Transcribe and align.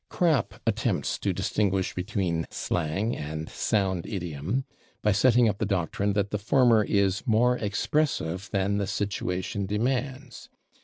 Krapp 0.09 0.59
attempts 0.65 1.19
to 1.19 1.31
distinguish 1.31 1.93
between 1.93 2.47
slang 2.49 3.15
and 3.15 3.47
sound 3.49 4.07
idiom 4.07 4.65
by 5.03 5.11
setting 5.11 5.47
up 5.47 5.59
the 5.59 5.65
doctrine 5.67 6.13
that 6.13 6.31
the 6.31 6.39
former 6.39 6.83
is 6.83 7.21
"more 7.27 7.55
expressive 7.59 8.49
than 8.51 8.77
the 8.79 8.87
situation 8.87 9.67
demands." 9.67 10.49